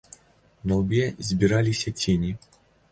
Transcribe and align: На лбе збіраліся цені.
На 0.63 0.75
лбе 0.79 1.13
збіраліся 1.31 1.91
цені. 1.91 2.35